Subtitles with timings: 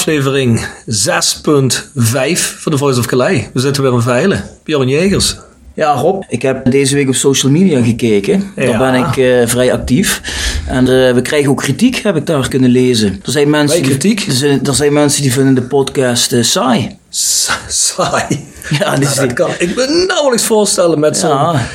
[0.00, 0.64] aflevering 6.5
[2.58, 3.42] van The Voice of Calais.
[3.52, 4.44] We zitten weer in Veilen.
[4.64, 5.36] Bjorn Jegers.
[5.74, 8.52] Ja, Rob, ik heb deze week op social media gekeken.
[8.56, 8.66] Ja.
[8.66, 10.20] Daar ben ik eh, vrij actief.
[10.66, 13.20] En eh, we krijgen ook kritiek, heb ik daar kunnen lezen.
[13.24, 14.18] Er zijn mensen, kritiek?
[14.18, 16.96] Die, er, zijn, er zijn mensen die vinden de podcast eh, saai.
[17.08, 18.24] Sa- Saai.
[18.78, 21.66] Ja, die Nou, dat kan ik me nauwelijks voorstellen met zo'n ja,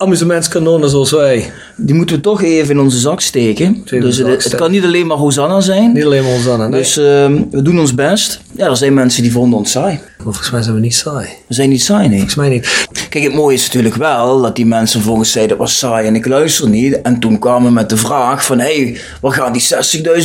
[0.00, 1.50] amusementskanonnen zoals wij.
[1.76, 3.82] die moeten we toch even in onze zak steken.
[3.84, 5.92] Dus zak het, kan niet alleen maar Hosanna zijn.
[5.92, 6.70] Niet alleen maar aan.
[6.70, 6.80] Nee.
[6.80, 8.40] Dus ehm, we doen ons best.
[8.56, 9.92] Ja, er zijn mensen die vonden ons saai.
[9.92, 11.28] Maar volgens mij zijn we niet saai.
[11.46, 12.16] We zijn niet saai, nee.
[12.16, 12.86] Volgens mij niet.
[13.10, 16.14] Kijk, het mooie is natuurlijk wel dat die mensen volgens zeiden dat was saai en
[16.14, 17.02] ik luister niet.
[17.02, 19.68] En toen kwamen met de vraag van, hé, hey, waar gaan die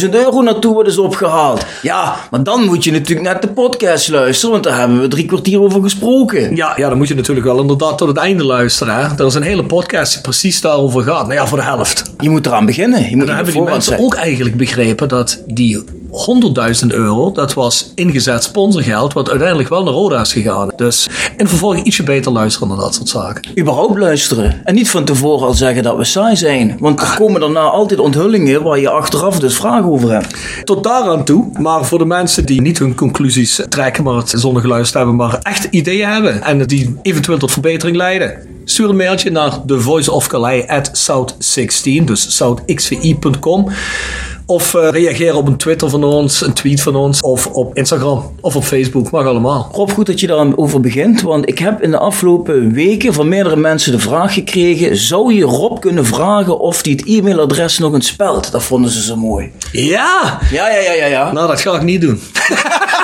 [0.03, 1.65] 60.000 euro naartoe worden is opgehaald?
[1.81, 5.25] Ja, maar dan moet je natuurlijk net de podcast luisteren, want daar hebben we drie
[5.25, 6.55] kwartier over gesproken.
[6.55, 8.95] Ja, ja, dan moet je natuurlijk wel inderdaad tot het einde luisteren.
[8.95, 9.01] Hè?
[9.17, 11.27] Er is een hele podcast die precies daarover gaat.
[11.27, 12.03] Nou ja, voor de helft.
[12.19, 12.99] Je moet eraan beginnen.
[12.99, 15.83] Je moet En dan hebben die mensen ook eigenlijk begrepen dat die
[16.81, 20.71] 100.000 euro, dat was ingezet sponsorgeld, wat uiteindelijk wel naar Roda is gegaan.
[20.75, 21.07] Dus
[21.37, 23.59] in vervolg ietsje beter luisteren naar dat soort zaken.
[23.59, 24.61] Überhaupt luisteren.
[24.63, 26.75] En niet van tevoren al zeggen dat we saai zijn.
[26.79, 30.35] Want er komen daarna altijd onthullingen waar je achteraf dus vragen over hebt.
[30.63, 34.61] Tot daaraan toe, maar voor de mensen die niet hun conclusies trekken, maar het zonder
[34.61, 38.53] geluisterd hebben, maar echt ideeën hebben en die eventueel tot verbetering leiden.
[38.65, 43.69] Stuur een mailtje naar thevoiceofcalais@south16, dus southxvi.com.
[44.45, 48.35] Of eh, reageer op een Twitter van ons, een tweet van ons, of op Instagram,
[48.41, 49.69] of op Facebook, mag allemaal.
[49.71, 53.55] Rob, goed dat je daarover begint, want ik heb in de afgelopen weken van meerdere
[53.55, 58.07] mensen de vraag gekregen: zou je Rob kunnen vragen of hij het e-mailadres nog eens
[58.07, 58.51] spelt?
[58.51, 59.51] Dat vonden ze zo mooi.
[59.71, 60.39] Ja!
[60.51, 61.31] Ja, ja, ja, ja, ja.
[61.31, 62.19] Nou, dat ga ik niet doen.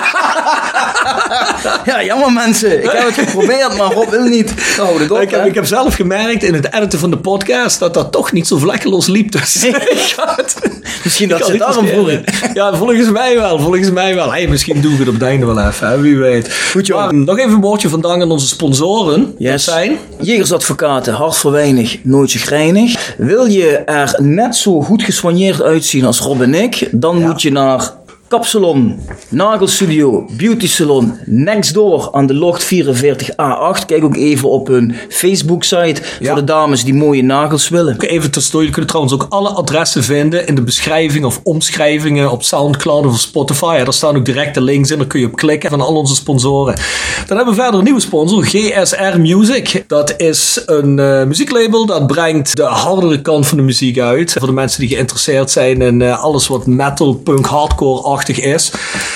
[1.84, 2.82] Ja, jammer mensen.
[2.84, 4.50] Ik heb het geprobeerd, maar Rob wil niet.
[4.56, 7.94] Het op, Ik heb, ik heb zelf gemerkt in het editen van de podcast dat
[7.94, 9.32] dat toch niet zo vlekkeloos liep.
[9.32, 9.54] Dus
[10.36, 10.56] het-
[11.04, 12.24] Misschien dat ze niet daarom verteren.
[12.54, 13.58] Ja, volgens mij wel.
[13.58, 14.32] Volgens mij wel.
[14.32, 15.88] Hey, misschien doen we het op het einde wel even.
[15.88, 16.00] Hè?
[16.00, 16.54] Wie weet.
[16.72, 16.98] Goed, joh.
[17.04, 19.20] Maar, nog even een woordje van dank aan onze sponsoren.
[19.22, 19.64] Dat Yes.
[19.64, 19.98] zijn...
[20.20, 23.14] Jegersadvocaten, hart voor weinig, nooit chagrijnig.
[23.18, 27.52] Wil je er net zo goed gesoigneerd uitzien als Rob en ik, dan moet je
[27.52, 27.90] naar
[28.32, 33.86] Kapsalon, Nagelstudio, Beauty Salon, next door aan de Locht 44A8.
[33.86, 36.26] Kijk ook even op hun Facebook-site Ja.
[36.26, 38.00] voor de dames die mooie nagels willen.
[38.00, 42.42] Even tussendoor, jullie kunnen trouwens ook alle adressen vinden in de beschrijving of omschrijvingen op
[42.42, 43.74] Soundcloud of Spotify.
[43.78, 46.14] Ja, daar staan ook directe links in, daar kun je op klikken van al onze
[46.14, 46.74] sponsoren.
[47.26, 49.84] Dan hebben we verder een nieuwe sponsor, GSR Music.
[49.86, 54.32] Dat is een eh, muzieklabel dat brengt de hardere kant van de muziek uit.
[54.32, 57.46] Voor de mensen die geïnteresseerd zijn in eh, alles wat metal, punk,
[58.28, 58.72] is.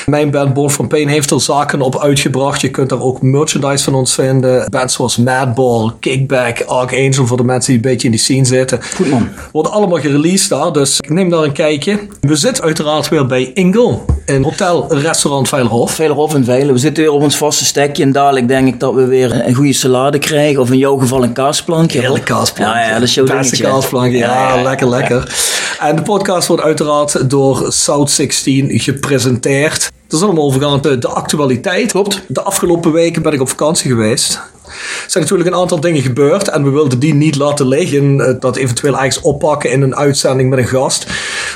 [0.06, 2.60] Mijn band Born from Pain heeft er zaken op uitgebracht.
[2.60, 4.70] Je kunt daar ook merchandise van ons vinden.
[4.70, 8.80] Bands zoals Madball, Kickback, Archangel voor de mensen die een beetje in die scene zitten.
[8.94, 9.28] Goed man.
[9.52, 11.98] Worden allemaal gereleased daar, dus ik neem daar een kijkje.
[12.20, 15.90] We zitten uiteraard weer bij Ingle, in Hotel Restaurant Veilerhof.
[15.94, 16.74] Veilerhof en Veilen.
[16.74, 18.02] We zitten weer op ons vaste stekje.
[18.02, 20.60] En dadelijk denk ik dat we weer een goede salade krijgen.
[20.60, 21.98] Of in jouw geval een kaasplankje.
[21.98, 22.38] Heerlijk Rob.
[22.38, 22.78] kaasplankje.
[22.80, 23.64] Ja, ja, dat is jouw Beste dingetje.
[23.64, 25.34] kaasplankje, ja, Ja, lekker, lekker.
[25.80, 28.70] En de podcast wordt uiteraard door South 16
[29.00, 29.90] gepresenteerd.
[30.04, 31.90] Het is allemaal overgaan de, de actualiteit.
[31.90, 32.22] Klopt.
[32.28, 34.40] De afgelopen weken ben ik op vakantie geweest.
[34.66, 38.20] Er zijn natuurlijk een aantal dingen gebeurd en we wilden die niet laten liggen.
[38.20, 41.06] eh, Dat eventueel ergens oppakken in een uitzending met een gast.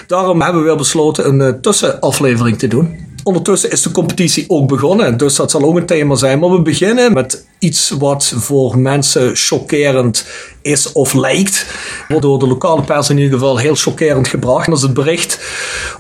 [0.07, 2.99] Daarom hebben we weer besloten een eh, tussenaflevering te doen.
[3.23, 6.39] Ondertussen is de competitie ook begonnen, dus dat zal ook een thema zijn.
[6.39, 10.27] Maar we beginnen met iets wat voor mensen chockerend
[10.63, 11.67] is of lijkt.
[12.09, 14.67] Wordt door de lokale pers in ieder geval heel chockerend gebracht.
[14.67, 15.41] Dat is het bericht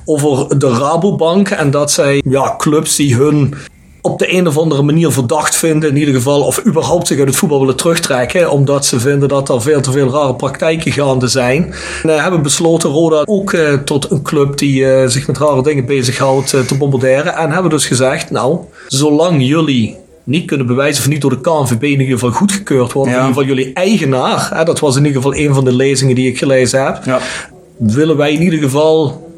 [0.05, 3.55] over de Rabobank en dat zij ja, clubs die hun
[4.03, 7.29] op de een of andere manier verdacht vinden, in ieder geval, of überhaupt zich uit
[7.29, 11.27] het voetbal willen terugtrekken, omdat ze vinden dat er veel te veel rare praktijken gaande
[11.29, 11.75] zijn.
[12.03, 15.63] En eh, hebben besloten Roda ook eh, tot een club die eh, zich met rare
[15.63, 17.35] dingen bezighoudt te bombarderen.
[17.37, 18.59] En hebben dus gezegd, nou,
[18.89, 23.13] zolang jullie niet kunnen bewijzen of niet door de KNVB in ieder geval goedgekeurd worden,
[23.15, 23.21] Ja.
[23.21, 26.15] in ieder geval jullie eigenaar, hè, dat was in ieder geval een van de lezingen
[26.15, 27.19] die ik gelezen heb, Ja.
[27.77, 29.29] willen wij in ieder geval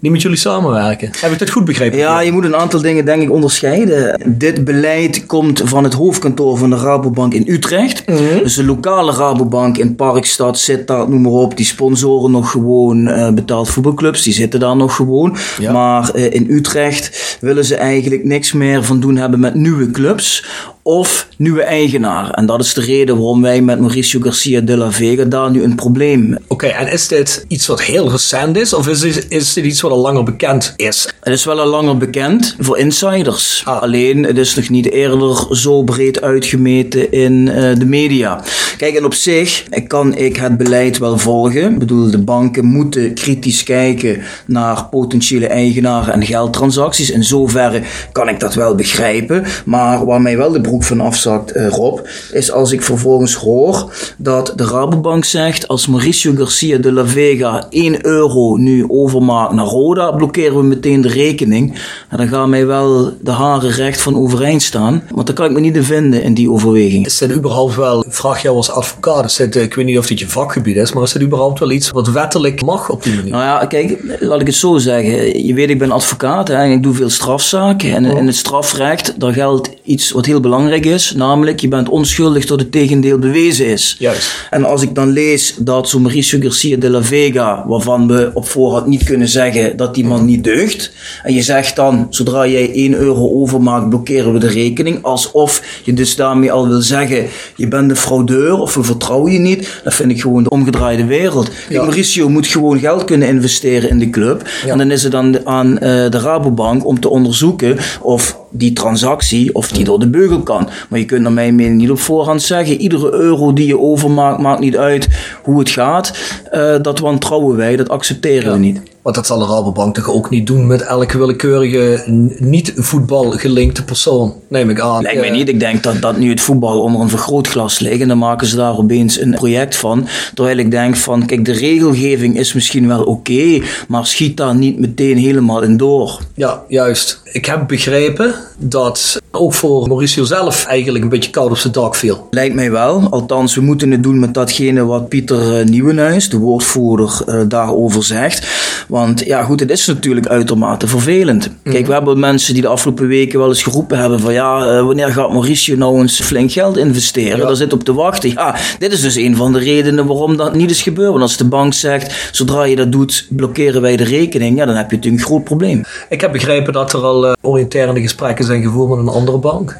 [0.00, 1.10] niet met jullie samenwerken.
[1.20, 1.98] Heb ik dat goed begrepen?
[1.98, 4.20] Ja, je moet een aantal dingen denk ik onderscheiden.
[4.26, 8.06] Dit beleid komt van het hoofdkantoor van de Rabobank in Utrecht.
[8.42, 11.56] Dus de lokale Rabobank in Parkstad, Sittard, noem maar op.
[11.56, 14.22] Die sponsoren nog gewoon eh, betaald voetbalclubs.
[14.22, 15.36] Die zitten daar nog gewoon.
[15.58, 15.72] Ja.
[15.72, 20.44] Maar eh, in Utrecht willen ze eigenlijk niks meer van doen hebben met nieuwe clubs.
[20.82, 22.30] Of nieuwe eigenaar.
[22.30, 25.62] En dat is de reden waarom wij met Mauricio Garcia de la Vega daar nu
[25.62, 28.72] een probleem Oké, en is dit iets wat heel recent is?
[28.72, 31.08] Of is dit, is dit iets wat al langer bekend is.
[31.20, 33.62] Het is wel al langer bekend voor insiders.
[33.64, 33.82] Ah.
[33.82, 38.42] Alleen het is nog niet eerder zo breed uitgemeten in eh, de media.
[38.76, 41.72] Kijk, en op zich kan ik het beleid wel volgen.
[41.72, 47.10] Ik bedoel, de banken moeten kritisch kijken naar potentiële eigenaren en geldtransacties.
[47.10, 47.82] In zoverre
[48.12, 49.44] kan ik dat wel begrijpen.
[49.64, 51.98] Maar waar mij wel de broek van afzakt, eh, Rob,
[52.32, 57.66] is als ik vervolgens hoor dat de Rabobank zegt: als Mauricio Garcia de la Vega
[57.70, 61.74] 1 euro nu overmaakt naar Roda, blokkeren we meteen de rekening.
[62.08, 65.02] En dan gaan mij wel de haren recht van overeind staan.
[65.14, 67.06] Want daar kan ik me niet in vinden in die overweging.
[67.06, 70.18] Is dit überhaupt wel, vraag jou als advocaat, is dit, ik weet niet of dit
[70.18, 73.30] je vakgebied is, maar is dit überhaupt wel iets wat wettelijk mag op die manier?
[73.30, 75.46] Nou ja, kijk, laat ik het zo zeggen.
[75.46, 77.94] Je weet, ik ben advocaat hè, en ik doe veel strafzaken.
[77.94, 81.12] En in het strafrecht, daar geldt iets wat heel belangrijk is.
[81.16, 83.96] Namelijk, je bent onschuldig tot het tegendeel bewezen is.
[83.98, 84.46] Juist.
[84.50, 88.48] En als ik dan lees dat zo'n Mauricio Garcia de la Vega, waarvan we op
[88.48, 90.92] voorhand niet kunnen zeggen dat die man niet deugt.
[91.22, 95.02] En je zegt dan, zodra jij 1 euro overmaakt, blokkeren we de rekening.
[95.02, 97.26] Alsof je dus daarmee al wil zeggen,
[97.56, 99.80] je bent een fraudeur of we vertrouwen je niet.
[99.84, 101.44] Dat vind ik gewoon de omgedraaide wereld.
[101.48, 101.82] Kijk, Ja.
[101.82, 104.48] Mauricio moet gewoon geld kunnen investeren in de club.
[104.64, 104.72] Ja.
[104.72, 109.54] En dan is het dan aan eh, de Rabobank om te onderzoeken of die transactie
[109.54, 110.68] of die door de beugel kan.
[110.88, 114.40] Maar je kunt naar mijn mening niet op voorhand zeggen, iedere euro die je overmaakt,
[114.40, 115.08] maakt niet uit
[115.42, 116.12] hoe het gaat.
[116.50, 118.80] Eh, dat wantrouwen wij, dat accepteren we niet.
[119.08, 123.84] Want dat zal de Rabobank toch ook niet doen met elke willekeurige n- niet-voetbal gelinkte
[123.84, 125.02] persoon, neem ik aan.
[125.02, 125.48] Lijkt mij Eh, niet.
[125.48, 128.00] Ik denk dat, dat nu het voetbal onder een vergrootglas ligt.
[128.00, 130.06] En dan maken ze daar opeens een project van.
[130.34, 133.60] Terwijl ik denk van, kijk, de regelgeving is misschien wel oké.
[133.88, 136.18] maar schiet daar niet meteen helemaal in door.
[136.34, 137.20] Ja, juist.
[137.32, 141.94] Ik heb begrepen dat ook voor Mauricio zelf eigenlijk een beetje koud op zijn dak
[141.94, 142.26] viel.
[142.30, 143.06] Lijkt mij wel.
[143.10, 148.04] Althans, we moeten het doen met datgene wat Pieter eh, Nieuwenhuis, de woordvoerder, eh, daarover
[148.04, 148.46] zegt.
[148.88, 151.50] Want ja, goed, het is natuurlijk uitermate vervelend.
[151.62, 154.84] Kijk, we hebben mensen die de afgelopen weken wel eens geroepen hebben van ja, eh,
[154.84, 157.38] wanneer gaat Mauricio nou eens flink geld investeren?
[157.38, 157.46] Ja.
[157.46, 158.30] Daar zit op te wachten.
[158.30, 161.10] Ja, dit is dus een van de redenen waarom dat niet is gebeurd.
[161.10, 164.76] Want als de bank zegt, zodra je dat doet, blokkeren wij de rekening, ja, dan
[164.76, 165.84] heb je natuurlijk een groot probleem.
[166.08, 169.76] Ik heb begrepen dat er al oriënterende gesprekken zijn gevoerd met een andere bank.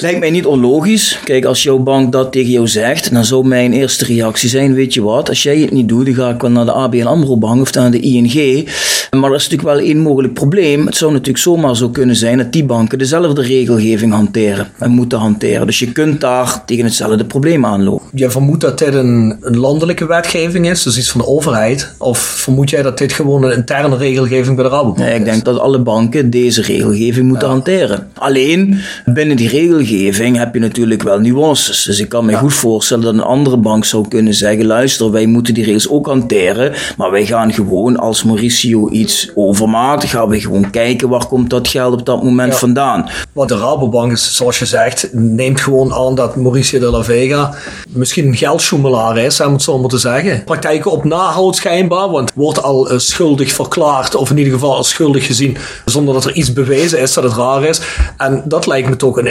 [0.00, 1.18] Lijkt mij niet onlogisch.
[1.24, 4.94] Kijk, als jouw bank dat tegen jou zegt, dan zou mijn eerste reactie zijn: Weet
[4.94, 7.36] je wat, als jij het niet doet, dan ga ik wel naar de ABN Amro
[7.36, 8.68] Bank of naar de ING.
[9.10, 10.86] Maar er is natuurlijk wel één mogelijk probleem.
[10.86, 15.18] Het zou natuurlijk zomaar zo kunnen zijn dat die banken dezelfde regelgeving hanteren en moeten
[15.18, 15.66] hanteren.
[15.66, 18.06] Dus je kunt daar tegen hetzelfde probleem aanlopen.
[18.14, 21.94] Jij vermoedt dat dit een, een landelijke wetgeving is, dus iets van de overheid?
[21.98, 25.32] Of vermoed jij dat dit gewoon een interne regelgeving bij de Rabobank Nee, ik is?
[25.32, 28.08] denk dat alle banken deze regelgeving moeten hanteren.
[28.14, 31.82] Alleen binnen die regelgeving heb je natuurlijk wel nuances.
[31.82, 35.26] Dus ik kan me goed voorstellen dat een andere bank zou kunnen zeggen: luister, wij
[35.26, 36.72] moeten die regels ook hanteren.
[36.96, 41.68] Maar wij gaan gewoon als Mauricio iets overmaakt, gaan we gewoon kijken waar komt dat
[41.68, 42.58] geld op dat moment Ja.
[42.58, 43.08] vandaan.
[43.32, 47.54] Want de Rabobank is, zoals je zegt, neemt gewoon aan dat Mauricio de la Vega
[47.88, 50.44] misschien een geldsjoemelaar is, om het zo maar te zeggen.
[50.44, 54.88] Praktijken op nahoudt schijnbaar, want wordt al eh, schuldig verklaard, of in ieder geval als
[54.88, 57.80] schuldig gezien, zonder dat er iets bewezen is dat het raar is.
[58.16, 59.26] En dat lijkt me toch een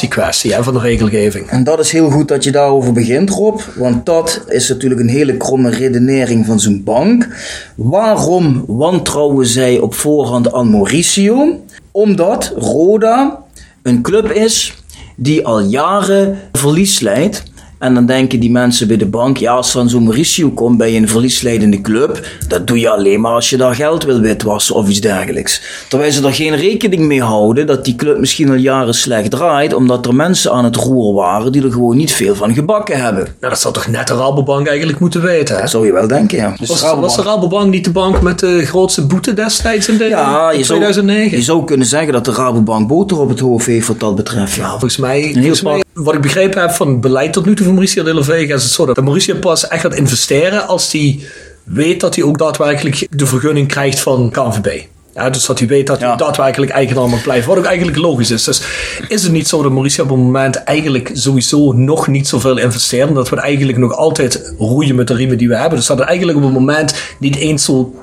[0.00, 1.48] hè, van de regelgeving.
[1.48, 3.60] En dat is heel goed dat je daarover begint, Rob.
[3.74, 7.28] Want dat is natuurlijk een hele kromme redenering van zijn bank.
[7.74, 11.60] Waarom wantrouwen zij op voorhand aan Mauricio?
[11.90, 13.38] Omdat Roda
[13.82, 14.74] een club is
[15.16, 17.42] die al jaren verlies leidt.
[17.78, 20.96] En dan denken die mensen bij de bank, ja, als dan zo'n Mauricio komt bij
[20.96, 24.88] een verliesleidende club, dat doe je alleen maar als je daar geld wil witwassen of
[24.88, 25.62] iets dergelijks.
[25.88, 29.74] Terwijl ze er geen rekening mee houden dat die club misschien al jaren slecht draait,
[29.74, 33.22] omdat er mensen aan het roer waren die er gewoon niet veel van gebakken hebben.
[33.22, 35.60] Nou, dat zou toch net de Rabobank eigenlijk moeten weten, hè?
[35.60, 36.54] Dat zou je wel denken, ja.
[36.58, 39.96] Dus Was, Rabobank- was de Rabobank niet de bank met de grootste boete destijds in,
[39.96, 41.38] de, ja, in je zou, 2009?
[41.38, 44.54] je zou kunnen zeggen dat de Rabobank boter op het hoofd heeft wat dat betreft.
[44.54, 44.60] Ja.
[44.60, 47.54] Nou, volgens mij, heel volgens mij, wat ik begrepen heb van het beleid tot nu
[47.54, 50.66] toe van Mauricio de la Vega, is het zo dat Mauricio pas echt gaat investeren
[50.68, 51.20] als hij
[51.64, 54.80] weet dat hij ook daadwerkelijk de vergunning krijgt van KNVB.
[55.14, 56.16] Ja, dus dat hij weet dat hij Ja.
[56.16, 57.48] daadwerkelijk eigenaar mag blijven.
[57.48, 58.44] Wat ook eigenlijk logisch is.
[58.44, 58.60] Dus
[59.08, 63.08] is het niet zo dat Mauricio op het moment eigenlijk sowieso nog niet zoveel investeert.
[63.08, 65.78] Omdat we eigenlijk nog altijd roeien met de riemen die we hebben.
[65.78, 67.94] Dus dat het eigenlijk op het moment niet eens zo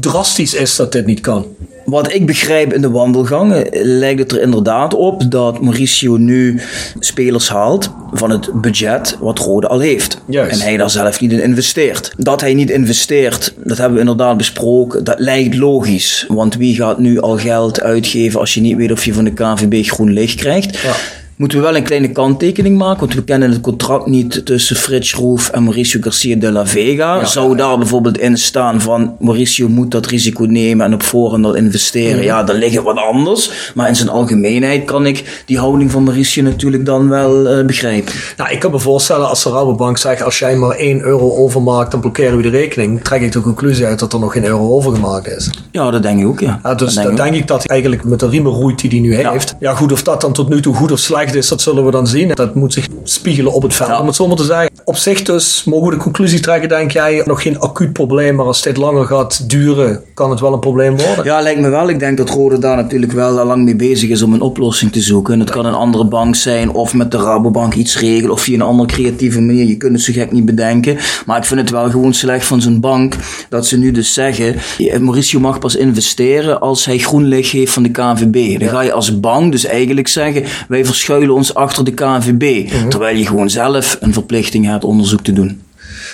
[0.00, 1.46] drastisch is dat dit niet kan.
[1.86, 6.60] Wat ik begrijp in de wandelgangen lijkt het er inderdaad op dat Mauricio nu
[6.98, 10.20] spelers haalt van het budget wat Rode al heeft.
[10.26, 10.60] Juist.
[10.60, 12.12] En hij daar zelf niet in investeert.
[12.16, 16.24] Dat hij niet investeert, dat hebben we inderdaad besproken, dat lijkt logisch.
[16.28, 19.32] Want wie gaat nu al geld uitgeven als je niet weet of je van de
[19.32, 20.78] KVB groen licht krijgt?
[20.78, 20.94] Ja.
[21.36, 25.14] Moeten we wel een kleine kanttekening maken, want we kennen het contract niet tussen Frits
[25.14, 27.24] Roef en Mauricio Garcia de la Vega.
[27.24, 31.54] Zou daar bijvoorbeeld in staan van Mauricio moet dat risico nemen en op voorhand al
[31.54, 32.22] investeren?
[32.22, 33.72] Ja, dan ligt het wat anders.
[33.74, 38.12] Maar in zijn algemeenheid kan ik die houding van Mauricio natuurlijk dan wel eh, begrijpen.
[38.36, 41.90] Nou, ik kan me voorstellen als de Rabobank zegt als jij maar 1 euro overmaakt,
[41.90, 43.04] dan blokkeren we de rekening.
[43.04, 45.50] Trek ik de conclusie uit dat er nog geen euro overgemaakt is.
[45.70, 46.60] Ja, dat denk ik ook, ja.
[46.62, 48.90] Dus Dat dan denk ik denk ik dat hij eigenlijk met de riemen roeit die
[48.90, 49.54] hij nu heeft.
[49.58, 51.90] Ja, goed, of dat dan tot nu toe goed of slecht is, dat zullen we
[51.90, 52.28] dan zien.
[52.34, 54.00] Dat moet zich spiegelen op het veld, Ja.
[54.00, 54.70] om het zo maar te zeggen.
[54.84, 58.46] Op zich dus mogen we de conclusie trekken, denk jij, nog geen acuut probleem, maar
[58.46, 61.24] als dit langer gaat duren, kan het wel een probleem worden.
[61.24, 61.88] Ja, lijkt me wel.
[61.88, 64.92] Ik denk dat Rode daar natuurlijk wel al lang mee bezig is om een oplossing
[64.92, 65.34] te zoeken.
[65.34, 68.54] En het kan een andere bank zijn of met de Rabobank iets regelen of via
[68.54, 69.66] een andere creatieve manier.
[69.66, 70.96] Je kunt het zo gek niet bedenken.
[71.26, 73.14] Maar ik vind het wel gewoon slecht van zo'n bank
[73.48, 74.54] dat ze nu dus zeggen,
[75.00, 78.58] Mauricio mag pas investeren als hij groen licht geeft van de KNVB.
[78.60, 80.84] Dan ga je als bank dus eigenlijk zeggen, wij
[81.16, 82.70] verschuilen ons achter de KNVB.
[82.88, 85.62] Terwijl je gewoon zelf een verplichting hebt onderzoek te doen.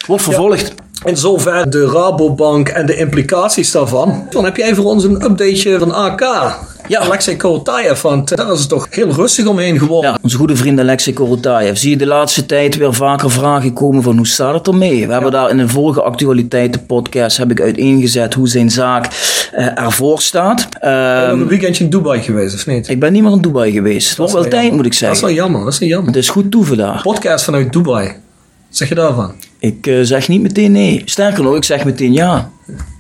[0.07, 0.75] Wordt vervolgd.
[1.05, 4.27] In zover de Rabobank en de implicaties daarvan.
[4.31, 6.21] Dan heb jij voor ons een updateje van AK.
[6.93, 7.01] Ja.
[7.01, 10.11] Alexei Korotayev, want daar is het toch heel rustig omheen geworden.
[10.11, 11.77] Ja, onze goede vriend Alexei Korotayev.
[11.77, 15.07] Zie je de laatste tijd weer vaker vragen komen van hoe staat het ermee?
[15.07, 19.07] We hebben daar in een vorige actualiteiten-podcast heb ik uiteengezet hoe zijn zaak
[19.53, 20.67] eh, ervoor staat.
[20.81, 22.89] Ben je Ehm, nog een weekendje in Dubai geweest, of niet?
[22.89, 24.09] ik ben niet meer in Dubai geweest.
[24.09, 25.35] Het wordt wel tijd, moet ik Dat is wel zeggen.
[25.35, 26.07] jammer, dat is wel jammer.
[26.07, 27.01] Het is goed toeven daar.
[27.03, 28.13] Podcast vanuit Dubai.
[28.73, 29.33] Zeg je daarvan?
[29.59, 31.03] Ik eh, zeg niet meteen nee.
[31.05, 32.51] Sterker nog, ik zeg meteen ja.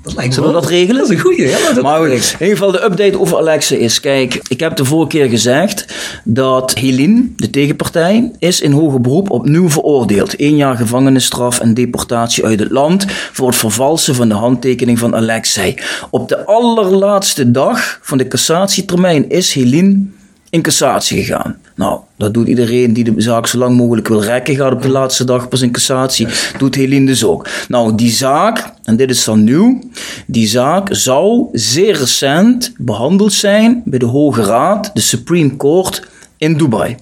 [0.02, 0.96] Dat lijkt me Zullen we dat regelen?
[0.96, 1.58] Dat is een goeie, ja.
[1.74, 4.84] Dat Maar goed, in ieder geval de update over Alexa is, kijk, ik heb de
[4.84, 10.40] vorige keer gezegd dat Helene, de tegenpartij, is in hoger beroep opnieuw veroordeeld.
[10.40, 15.14] Eén jaar gevangenisstraf en deportatie uit het land voor het vervalsen van de handtekening van
[15.14, 15.74] Alexei.
[16.10, 20.04] Op de allerlaatste dag van de cassatietermijn is Helene
[20.52, 21.58] in cassatie gegaan.
[21.74, 24.88] Nou, dat doet iedereen die de zaak zo lang mogelijk wil rekken, gaat op de
[24.88, 26.26] laatste dag pas in cassatie.
[26.58, 27.48] Doet Helene dus ook.
[27.68, 29.80] Nou, die zaak, en dit is dan nieuw,
[30.26, 36.56] die zaak zou zeer recent behandeld zijn bij de Hoge Raad, de Supreme Court in
[36.56, 36.96] Dubai.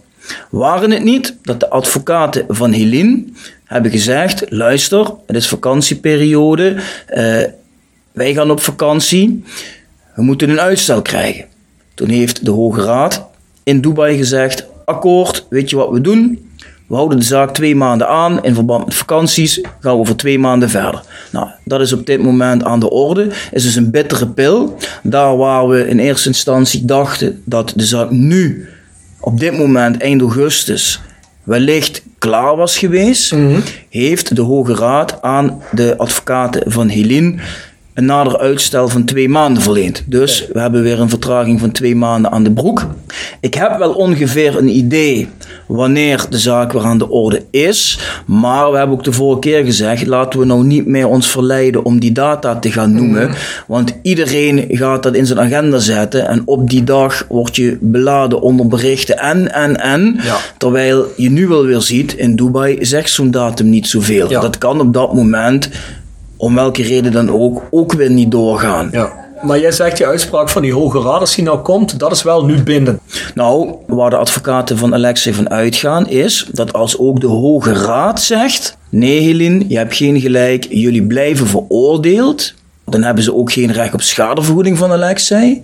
[0.51, 3.25] Waren het niet dat de advocaten van Helene
[3.65, 6.77] hebben gezegd: luister, het is vakantieperiode,
[7.07, 7.43] eh,
[8.13, 9.45] wij gaan op vakantie,
[10.15, 11.45] we moeten een uitstel krijgen.
[11.95, 13.29] Toen heeft de Hoge Raad
[13.63, 16.49] in Dubai gezegd: akkoord, weet je wat we doen?
[16.91, 18.45] We houden de zaak twee maanden aan.
[18.45, 21.03] In verband met vakanties gaan we voor twee maanden verder.
[21.33, 23.29] Nou, dat is op dit moment aan de orde.
[23.53, 24.77] Is dus een bittere pil.
[25.03, 28.69] Daar waar we in eerste instantie dachten dat de zaak nu,
[29.21, 31.01] op dit moment, eind augustus,
[31.43, 33.35] wellicht klaar was geweest,
[33.89, 37.35] heeft de Hoge Raad aan de advocaten van Helene
[37.95, 40.03] een nader uitstel van twee maanden verleend.
[40.07, 42.87] Dus we hebben weer een vertraging van twee maanden aan de broek.
[43.41, 45.29] Ik heb wel ongeveer een idee
[45.67, 47.99] wanneer de zaak weer aan de orde is.
[48.27, 51.85] Maar we hebben ook de vorige keer gezegd, laten we nou niet meer ons verleiden
[51.85, 53.31] om die data te gaan noemen.
[53.67, 56.29] Want iedereen gaat dat in zijn agenda zetten.
[56.29, 60.21] En op die dag word je beladen onder berichten en, en, en.
[60.23, 60.37] Ja.
[60.59, 64.31] Terwijl je nu wel weer ziet, in Dubai zegt zo'n datum niet zoveel.
[64.31, 64.41] Ja.
[64.41, 65.69] Dat kan op dat moment
[66.41, 68.89] om welke reden dan ook, ook weer niet doorgaan.
[68.93, 69.29] Ja.
[69.43, 72.23] Maar jij zegt die uitspraak van die Hoge Raad, als die nou komt, dat is
[72.23, 73.01] wel nu bindend.
[73.35, 78.23] Nou, waar de advocaten van Alexei van uitgaan is dat als ook de Hoge Raad
[78.23, 82.55] zegt: nee, Helene, je hebt geen gelijk, jullie blijven veroordeeld,
[82.87, 85.61] dan hebben ze ook geen recht op schadevergoeding van Alexei.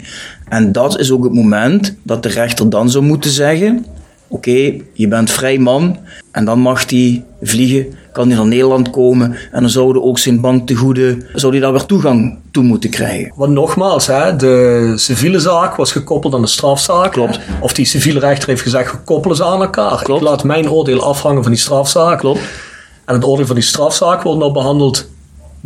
[0.49, 3.87] En dat is ook het moment dat de rechter dan zou moeten zeggen:
[4.29, 5.99] oké, je bent vrij man,
[6.33, 10.41] en dan mag hij vliegen, kan hij naar Nederland komen en dan zouden ook zijn
[10.41, 13.33] banktegoeden, zou hij daar weer toegang toe moeten krijgen.
[13.35, 17.13] Want nogmaals, hè, de civiele zaak was gekoppeld aan de strafzaak.
[17.13, 17.39] Klopt.
[17.61, 20.03] Of die civiele rechter heeft gezegd, we koppelen ze aan elkaar.
[20.03, 20.21] Klopt.
[20.21, 22.19] Ik laat mijn oordeel afhangen van die strafzaak.
[22.19, 22.41] Klopt.
[23.05, 25.09] En het oordeel van die strafzaak wordt nou behandeld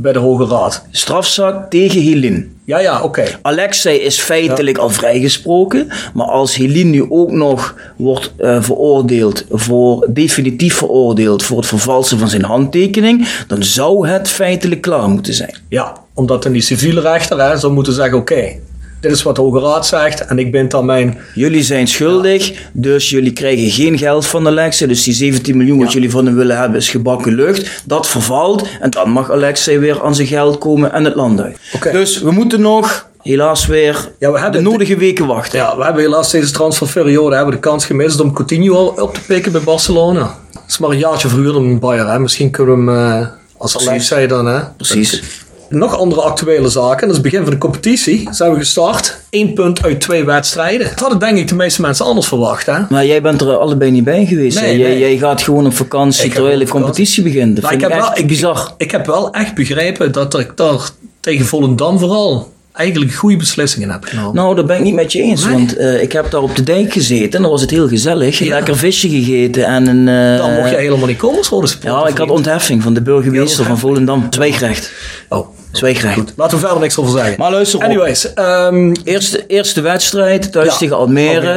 [0.00, 0.85] bij de Hoge Raad.
[0.90, 2.47] Strafzaak tegen Helene.
[2.64, 3.25] Ja, ja, oké.
[3.42, 10.07] Alexei is feitelijk al vrijgesproken, maar als Helene nu ook nog wordt eh, veroordeeld voor,
[10.11, 15.54] definitief veroordeeld voor het vervalsen van zijn handtekening, dan zou het feitelijk klaar moeten zijn.
[15.69, 18.52] Ja, omdat dan die civiele rechter hè, zou moeten zeggen, oké,
[19.00, 21.19] dit is wat de Hoge Raad zegt en ik bind dan mijn...
[21.35, 24.90] Jullie zijn schuldig, dus jullie krijgen geen geld van Alexei.
[24.90, 27.83] Dus die 17 miljoen wat jullie van hem willen hebben is gebakken lucht.
[27.85, 31.59] Dat vervalt en dan mag Alexei weer aan zijn geld komen en het land uit.
[31.92, 35.59] Dus we moeten nog, helaas weer, Ja, we hebben de nodige weken wachten.
[35.59, 39.21] Ja, we hebben helaas deze transferperiode hebben de kans gemist om Coutinho al op te
[39.21, 40.37] pikken bij Barcelona.
[40.52, 42.09] Het is maar een jaartje verhuurd om Bayern.
[42.09, 42.19] Hè.
[42.19, 43.26] Misschien kunnen we hem, eh,
[43.57, 43.88] als.
[43.88, 44.61] Alexei dan, hè.
[44.76, 45.23] Precies.
[45.71, 47.00] Nog andere actuele zaken.
[47.00, 48.29] Dat is het begin van de competitie.
[48.31, 49.19] Zijn we gestart.
[49.31, 50.89] Eén punt uit twee wedstrijden.
[50.89, 52.67] Dat hadden denk ik de meeste mensen anders verwacht.
[52.67, 52.79] Hè?
[52.89, 54.61] Maar jij bent er allebei niet bij geweest.
[54.61, 54.79] Nee?
[54.79, 54.99] Jij, nee.
[54.99, 57.57] jij gaat gewoon op vakantie Ik terwijl de competitie begint.
[57.61, 58.75] Dat vind ik heb echt wel- ik- bizar.
[58.77, 60.81] Ik heb wel echt begrepen dat ik daar
[61.21, 64.35] tegen Volendam vooral eigenlijk goede beslissingen heb genomen.
[64.35, 65.45] Nou, dat ben ik niet met je eens.
[65.45, 65.53] Nee.
[65.55, 68.39] Want eh, ik heb daar op de dijk gezeten en dan was het heel gezellig.
[68.39, 68.49] Ja.
[68.55, 70.09] Lekker visje gegeten en een...
[70.09, 71.79] eh, Dan mocht je helemaal niet komen sport.
[71.83, 74.27] Ja, ik had ontheffing van de burgemeester van Volendam.
[74.31, 74.93] Zwijgrecht.
[75.29, 76.15] Oh, Zwijgrecht.
[76.15, 76.33] goed.
[76.37, 77.35] Laten we verder niks over zeggen.
[77.39, 77.85] Maar luister op.
[77.85, 80.77] Anyways, ehm, Eerste, eerste wedstrijd thuis Ja.
[80.77, 81.50] tegen Almere.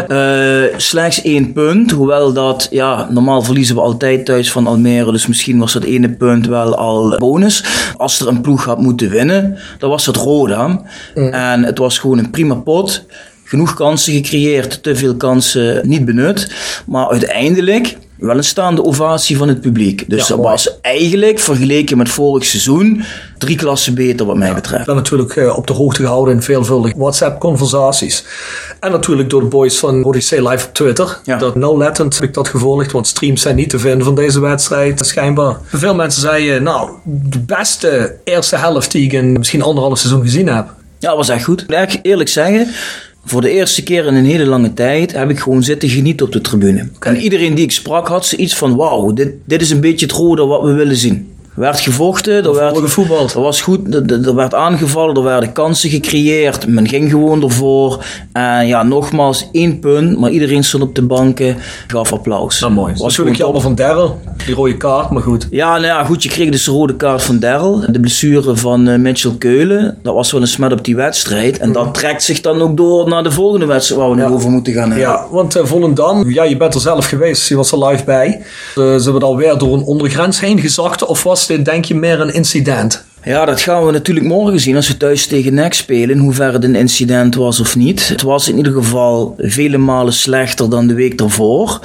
[0.72, 1.92] Eh, slechts één punt.
[1.92, 5.12] Hoewel dat, ja, normaal verliezen we altijd thuis van Almere.
[5.12, 7.64] Dus misschien was dat ene punt wel al bonus.
[7.98, 10.82] Als er een ploeg had moeten winnen, dan was dat Roda.
[11.16, 13.06] En het was gewoon een prima pot.
[13.44, 16.52] Genoeg kansen gecreëerd, te veel kansen niet benut.
[16.86, 20.10] Maar uiteindelijk wel een staande ovatie van het publiek.
[20.10, 23.04] Dus Ja, dat was eigenlijk vergeleken met vorig seizoen
[23.38, 24.80] drie klassen beter wat mij betreft.
[24.80, 28.24] ik ben natuurlijk eh, op de hoogte gehouden in veelvuldige WhatsApp-conversaties.
[28.80, 31.20] En natuurlijk door de boys van ODC Live op Twitter.
[31.24, 31.38] Ja.
[31.38, 35.06] Dat nauwlettend heb ik dat gevolgd, want streams zijn niet te vinden van deze wedstrijd,
[35.06, 35.58] schijnbaar.
[35.66, 40.48] Veel mensen zeiden, nou, de beste eerste helft die ik in misschien anderhalf seizoen gezien
[40.48, 40.74] heb.
[41.00, 41.62] Ja, dat was echt goed.
[41.62, 42.68] Ik moet echt eerlijk zeggen,
[43.26, 46.32] voor de eerste keer in een hele lange tijd heb ik gewoon zitten genieten op
[46.32, 46.90] de tribune.
[47.00, 50.16] En iedereen die ik sprak had zoiets van, wauw, dit, dit is een beetje het
[50.16, 51.33] rode wat we willen zien.
[51.56, 53.28] Er werd gevochten, er werd, Vorige voetbal.
[53.36, 57.44] er was goed, er, er- er werd aangevallen, er werden kansen gecreëerd, men ging gewoon
[57.44, 58.06] ervoor.
[58.32, 61.56] En ja, nogmaals, één punt, maar iedereen stond op de banken,
[61.88, 62.60] gaf applaus.
[62.60, 62.92] Nou, mooi.
[62.94, 65.48] Was natuurlijk jammer van Daryl, die rode kaart, maar goed.
[65.52, 67.84] ja, nou ja, goed, je kreeg dus de rode kaart van Daryl.
[67.92, 69.98] De blessure van eh, Mitchell Keulen.
[70.02, 71.58] Dat was wel een smet op die wedstrijd.
[71.58, 74.50] En dat trekt zich dan ook door naar de volgende wedstrijd waar we nu over
[74.50, 75.08] moeten gaan hebben.
[75.08, 78.28] Ja, want eh, Volendam, ja, je bent er zelf geweest, je was er live bij.
[78.76, 82.20] Eh, ze hebben alweer door een ondergrens heen gezakt, of was dit, denk je, meer
[82.20, 83.06] een incident?
[83.26, 86.10] Ja, dat gaan we natuurlijk morgen zien als we thuis tegen NEC spelen.
[86.10, 88.08] In hoeverre het een incident was of niet.
[88.08, 91.80] Het was in ieder geval vele malen slechter dan de week daarvoor.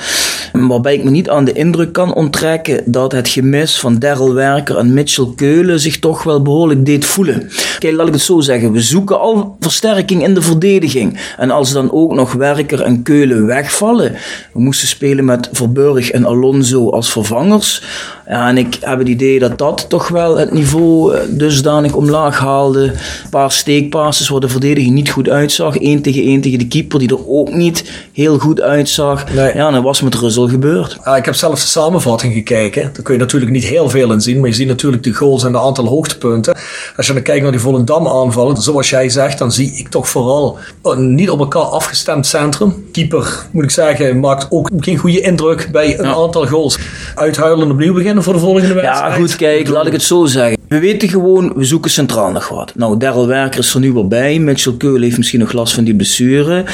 [0.53, 4.77] Waarbij ik me niet aan de indruk kan onttrekken dat het gemis van Daryl Werker
[4.77, 7.51] en Mitchell Keulen zich toch wel behoorlijk deed voelen.
[7.79, 8.72] Kijk, laat ik het zo zeggen.
[8.72, 11.18] We zoeken al versterking in de verdediging.
[11.37, 14.12] En als dan ook nog Werker en Keulen wegvallen.
[14.53, 17.83] We moesten spelen met Verburg en Alonso als vervangers.
[18.24, 22.82] En ik heb het idee dat dat toch wel het niveau eh, dusdanig omlaag haalde.
[22.82, 22.92] Een
[23.30, 25.80] paar steekpasses waar de verdediging niet goed uitzag.
[25.80, 29.32] Eén tegen één tegen de keeper die er ook niet heel goed uitzag.
[29.34, 29.54] Nee.
[29.54, 30.96] Ja, en dat was met Russell gebeurd.
[31.04, 32.82] Ja, ik heb zelfs de samenvatting gekeken.
[32.92, 35.44] Daar kun je natuurlijk niet heel veel in zien, maar je ziet natuurlijk de goals
[35.44, 36.56] en de aantal hoogtepunten.
[36.96, 40.08] Als je dan kijkt naar die Volendam aanvallen, zoals jij zegt, dan zie ik toch
[40.08, 42.84] vooral een niet op elkaar afgestemd centrum.
[42.92, 46.14] Keeper, moet ik zeggen, maakt ook geen goede indruk bij een Ja.
[46.14, 46.78] aantal goals.
[47.14, 49.12] Uithuilen opnieuw beginnen voor de volgende wedstrijd.
[49.12, 50.58] Ja, goed, kijk, laat ik het zo zeggen.
[50.68, 52.74] We weten gewoon, we zoeken centraal nog wat.
[52.74, 54.38] Nou, Daryl Werker is er nu wel bij.
[54.38, 56.64] Mitchell Keulen heeft misschien nog last van die blessure.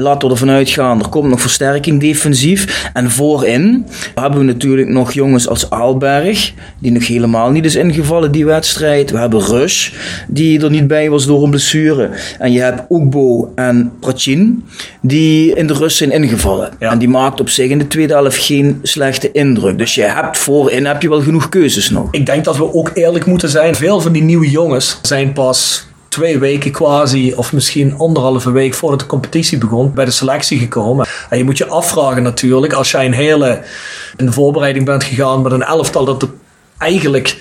[0.00, 2.90] Laten we ervan uitgaan, er komt nog versterking defensief.
[2.92, 8.32] En voorin hebben we natuurlijk nog jongens als Aalberg, die nog helemaal niet is ingevallen
[8.32, 9.10] die wedstrijd.
[9.10, 9.92] We hebben Rush,
[10.28, 12.10] die er niet bij was door een blessure.
[12.38, 14.64] En je hebt Oekbo en Prachin,
[15.00, 16.70] die in de rust zijn ingevallen.
[16.78, 16.90] Ja.
[16.90, 19.78] En die maakt op zich in de tweede helft geen slechte indruk.
[19.78, 22.08] Dus je hebt voorin heb je wel genoeg keuzes nog.
[22.10, 23.74] Ik denk dat we ook eerlijk moeten zijn.
[23.74, 29.00] Veel van die nieuwe jongens zijn pas twee weken quasi, of misschien anderhalve week voordat
[29.00, 31.06] de competitie begon, bij de selectie gekomen.
[31.30, 33.62] En je moet je afvragen natuurlijk, als jij een hele
[34.16, 36.28] in de voorbereiding bent gegaan met een elftal dat er
[36.78, 37.36] eigenlijk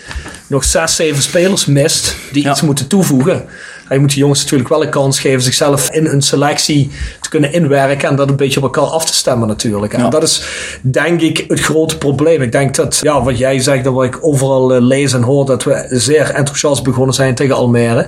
[0.47, 2.51] nog zes, zeven spelers mist die Ja.
[2.51, 3.45] iets moeten toevoegen.
[3.89, 7.53] Je moet die jongens natuurlijk wel een kans geven zichzelf in een selectie te kunnen
[7.53, 9.93] inwerken en dat een beetje op elkaar af te stemmen natuurlijk.
[9.93, 10.09] En Ja.
[10.09, 10.41] dat is
[10.81, 12.41] denk ik het grote probleem.
[12.41, 15.45] Ik denk dat, ja, wat jij zegt, dat wat ik overal eh, lees en hoor,
[15.45, 18.07] dat we zeer enthousiast begonnen zijn tegen Almere.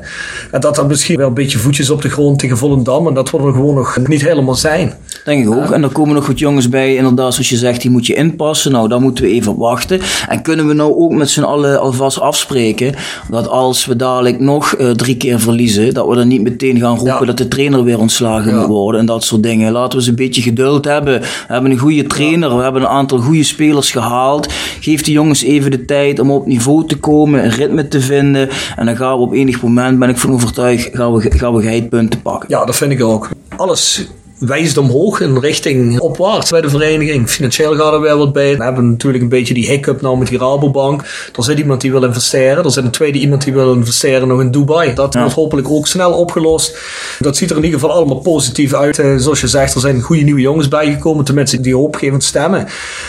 [0.52, 3.32] En dat dat misschien wel een beetje voetjes op de grond tegen Volendam en dat
[3.32, 4.94] we er gewoon nog niet helemaal zijn.
[5.25, 5.71] Denk ik ook.
[5.71, 8.71] En er komen nog wat jongens bij, inderdaad, zoals je zegt, die moet je inpassen.
[8.71, 9.99] Nou, daar moeten we even op wachten.
[10.27, 12.93] En kunnen we nou ook met z'n allen alvast afspreken
[13.29, 16.95] dat als we dadelijk nog eh, drie keer verliezen, dat we dan niet meteen gaan
[16.95, 17.25] roepen Ja.
[17.25, 19.71] dat de trainer weer ontslagen moet worden en dat soort dingen.
[19.71, 21.19] Laten we eens een beetje geduld hebben.
[21.19, 24.47] We hebben een goede trainer, we hebben een aantal goede spelers gehaald.
[24.79, 28.49] Geef die jongens even de tijd om op niveau te komen, een ritme te vinden.
[28.75, 31.62] En dan gaan we op enig moment, ben ik van overtuigd, gaan we, gaan we
[31.62, 32.49] geheid punten pakken.
[32.49, 33.29] Ja, dat vind ik ook.
[33.58, 34.08] Alles
[34.39, 37.30] wijst omhoog in richting opwaarts bij de vereniging.
[37.30, 38.58] Financieel gaat er weer wat bij.
[38.58, 41.02] We hebben natuurlijk een beetje die hiccup nou met die Rabobank.
[41.36, 42.63] Er zit iemand die wil investeren.
[42.63, 44.93] Er zit een tweede iemand die wil investeren nog in Dubai.
[44.93, 46.78] Dat wordt hopelijk ook snel opgelost.
[47.19, 48.95] Dat ziet er in ieder geval allemaal positief uit.
[49.17, 51.25] Zoals je zegt, er zijn goede nieuwe jongens bijgekomen.
[51.25, 52.67] Tenminste, die hoopgevend stemmen.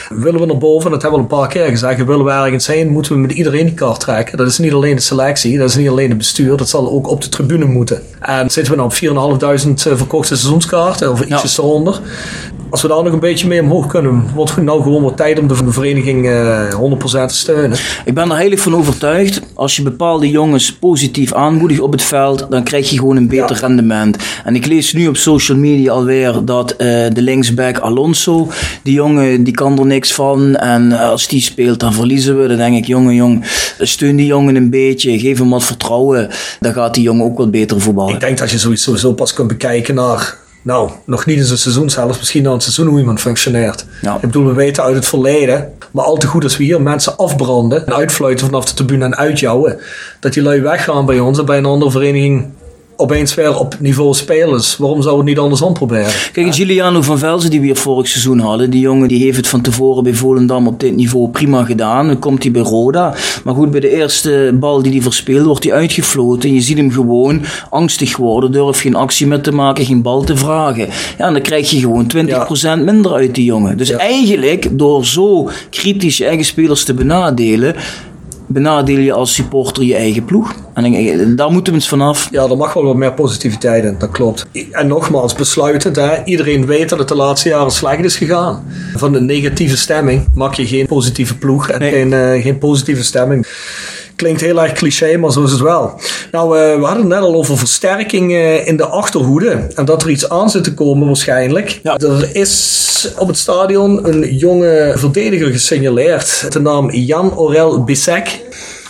[0.09, 2.05] Willen we naar boven, dat hebben we al een paar keer gezegd.
[2.05, 4.37] Willen we ergens heen, moeten we met iedereen die kaart trekken.
[4.37, 6.57] Dat is niet alleen de selectie, dat is niet alleen het bestuur.
[6.57, 8.03] Dat zal ook op de tribune moeten.
[8.21, 9.45] En zitten we nou op 4.500
[9.87, 12.01] eh, verkochte seizoenskaarten of ietsjes eronder.
[12.71, 15.39] Als we daar nog een beetje mee omhoog kunnen, wordt het nou gewoon wat tijd
[15.39, 17.79] om de vereniging uh, 100% te steunen.
[18.05, 19.41] Ik ben er heel erg van overtuigd.
[19.55, 23.57] Als je bepaalde jongens positief aanmoedigt op het veld, dan krijg je gewoon een beter
[23.57, 24.17] rendement.
[24.45, 26.79] En ik lees nu op social media alweer dat uh,
[27.13, 28.49] de linksback Alonso,
[28.83, 30.57] die jongen, die kan er niks van.
[30.57, 32.49] En als die speelt, dan verliezen we.
[32.49, 33.45] Dan denk ik, jongen, jong,
[33.79, 36.29] steun die jongen een beetje, geef hem wat vertrouwen.
[36.61, 38.15] Dan gaat die jongen ook wat beter voetballen.
[38.15, 41.59] Ik denk dat je zoiets sowieso pas kunt bekijken naar nou, nog niet eens een
[41.59, 43.87] seizoen zelfs, misschien na een seizoen hoe iemand functioneert.
[44.03, 47.17] Ik bedoel, we weten uit het verleden, maar al te goed als we hier mensen
[47.17, 49.79] afbranden en uitfluiten vanaf de tribune en uitjouwen,
[50.21, 52.49] dat die lui weggaan bij ons en bij een andere vereniging
[53.01, 54.77] opeens weer op niveau spelers.
[54.77, 56.13] Waarom zou het niet andersom proberen?
[56.33, 59.49] Kijk, Giuliano van Velzen, die we hier vorig seizoen hadden, die jongen die heeft het
[59.49, 62.07] van tevoren bij Volendam op dit niveau prima gedaan.
[62.07, 63.15] Dan komt hij bij Roda.
[63.45, 66.55] Maar goed, bij de eerste bal die hij verspeelt, wordt hij uitgefloten.
[66.55, 70.37] Je ziet hem gewoon angstig worden, durft geen actie meer te maken, geen bal te
[70.37, 70.89] vragen.
[71.19, 73.77] Ja, en dan krijg je gewoon 20% minder uit die jongen.
[73.77, 77.75] Dus eigenlijk, door zo kritisch je eigen spelers te benadelen,
[78.53, 80.55] benadeel je als supporter je eigen ploeg.
[80.75, 82.29] En daar moeten we eens vanaf.
[82.31, 84.47] Ja, er mag wel wat meer positiviteit in, dat klopt.
[84.71, 88.65] En nogmaals, besluitend, hè, iedereen weet dat het de laatste jaren slecht is gegaan.
[88.97, 93.47] Van de negatieve stemming maak je geen positieve ploeg en geen, uh, geen positieve stemming
[94.21, 96.01] klinkt heel erg cliché, maar zo is het wel.
[96.33, 99.67] Nou, uh, we hadden het net al over versterking uh, in de achterhoede.
[99.75, 101.81] En dat er iets aan zit te komen waarschijnlijk.
[101.83, 101.97] Ja.
[101.97, 106.53] Er is op het stadion een jonge verdediger gesignaleerd.
[106.53, 108.41] De naam Jan Orel Bissek.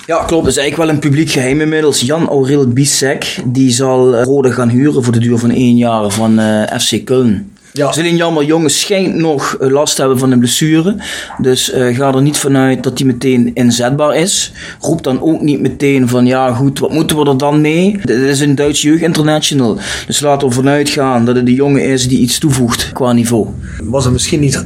[0.07, 0.45] Ja, klopt.
[0.45, 2.01] Dat is eigenlijk wel een publiek geheim inmiddels.
[2.01, 6.40] Jan Aurel Bissek, die zal Rode gaan huren voor de duur van één jaar van
[6.40, 7.59] uh, FC Köln.
[7.72, 7.87] Ja.
[7.87, 10.96] Het is alleen jammer, jongen schijnt nog eh, last te hebben van een blessure.
[11.38, 14.52] Dus uh, ga er niet vanuit dat hij meteen inzetbaar is.
[14.80, 17.98] Roep dan ook niet meteen van ja goed, wat moeten we er dan mee?
[18.04, 19.78] Dit is een Duits jeugd international.
[20.06, 23.46] Dus laten we vanuit gaan dat het de jongen is die iets toevoegt qua niveau.
[23.83, 24.64] Was het misschien niet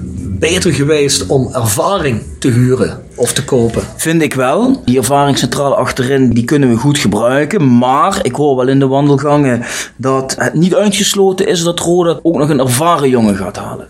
[0.50, 3.82] beter geweest om ervaring te huren of te kopen?
[3.96, 4.82] Vind ik wel.
[4.84, 7.78] Die ervaringscentrale achterin, die kunnen we goed gebruiken.
[7.78, 9.64] Maar ik hoor wel in de wandelgangen
[9.96, 13.88] dat het niet uitgesloten is dat Roda ook nog een ervaren jongen gaat halen.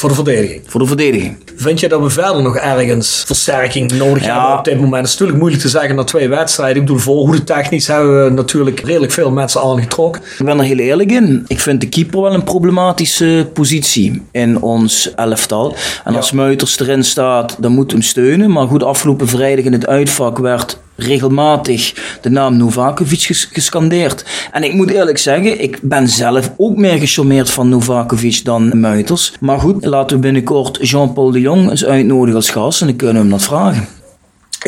[0.00, 0.62] Voor de verdediging.
[0.66, 1.36] Voor de verdediging.
[1.56, 4.94] Vind je dat we verder nog ergens versterking nodig hebben op dit moment?
[4.94, 6.76] Het is natuurlijk moeilijk te zeggen na twee wedstrijden.
[6.76, 10.22] Ik bedoel, voorhoede technisch hebben we natuurlijk redelijk veel mensen aangetrokken.
[10.38, 11.44] Ik ben er heel eerlijk in.
[11.46, 15.74] Ik vind de keeper wel een problematische positie in ons elftal.
[16.04, 18.50] En als Muiters erin staat, dan moet hem steunen.
[18.50, 24.24] Maar goed, afgelopen vrijdag in het uitvak werd regelmatig de naam Novakovic gescandeerd.
[24.52, 29.32] En ik moet eerlijk zeggen, ik ben zelf ook meer gecharmeerd van Novakovic dan Muiters.
[29.40, 33.16] Maar goed, laten we binnenkort Jean-Paul de Jong eens uitnodigen als gast en dan kunnen
[33.16, 33.88] we hem dat vragen.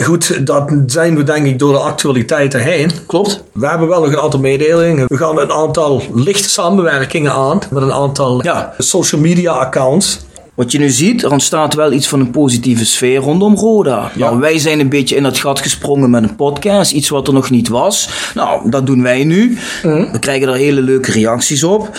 [0.00, 2.90] Goed, dat zijn we denk ik door de actualiteiten heen.
[3.06, 3.42] Klopt.
[3.52, 5.06] We hebben wel nog een aantal mededelingen.
[5.08, 8.74] We gaan een aantal lichte samenwerkingen aan met een aantal ja.
[8.78, 10.20] social media accounts.
[10.54, 14.10] Wat je nu ziet, er ontstaat wel iets van een positieve sfeer rondom Roda.
[14.14, 14.28] Ja.
[14.28, 17.34] Nou, wij zijn een beetje in dat gat gesprongen met een podcast, iets wat er
[17.34, 18.08] nog niet was.
[18.34, 19.58] Nou, dat doen wij nu.
[19.82, 20.12] Mhm.
[20.12, 21.90] We krijgen er hele leuke reacties op.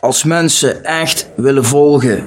[0.00, 2.24] Als mensen echt willen volgen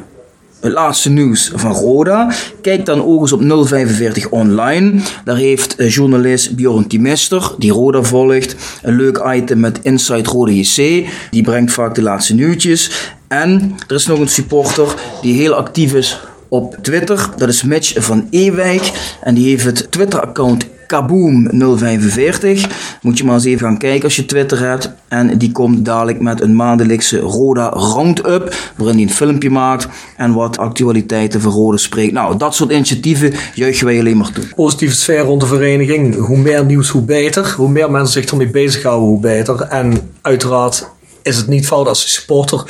[0.60, 2.32] het laatste nieuws van Roda.
[2.62, 5.02] Kijk dan ook eens op 045 online.
[5.24, 10.52] Daar heeft eh, journalist Bjorn Timister, die Roda volgt, een leuk item met Inside Roda
[10.52, 11.06] JC.
[11.32, 13.12] Die brengt vaak de laatste nieuwtjes.
[13.28, 17.30] En er is nog een supporter die heel actief is op Twitter.
[17.38, 19.16] Dat is Mitch van Ewijk.
[19.22, 22.72] En die heeft het Twitter-account Kaboom045.
[23.02, 24.92] Moet je maar eens even gaan kijken als je Twitter hebt.
[25.08, 28.56] En die komt dadelijk met een maandelijkse Roda Roundup.
[28.76, 29.88] Waarin hij een filmpje maakt
[30.18, 32.14] en wat actualiteiten van Roda spreekt.
[32.14, 34.44] Nou, dat soort initiatieven juichen wij alleen maar toe.
[34.56, 36.16] Positieve sfeer rond de vereniging.
[36.16, 37.54] Hoe meer nieuws, hoe beter.
[37.58, 39.62] Hoe meer mensen zich ermee bezighouden, hoe beter.
[39.62, 40.88] En uiteraard
[41.28, 42.64] is het niet fout als de supporter